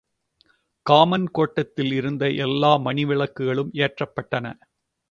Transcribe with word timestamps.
Common 0.85 1.27
கோட்டத்தில் 1.31 1.91
இருந்த 1.91 2.31
எல்லா 2.39 2.75
மணி 2.77 3.05
விளக்குகளும் 3.05 3.71
ஏற்றப்பட்டன. 3.79 4.45